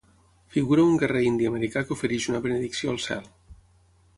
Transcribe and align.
Figura 0.55 0.85
un 0.91 0.95
guerrer 1.03 1.21
indi 1.27 1.49
americà 1.51 1.83
que 1.89 1.95
ofereix 1.97 2.27
una 2.33 2.41
benedicció 2.47 2.95
al 2.95 2.99
cel. 3.05 3.29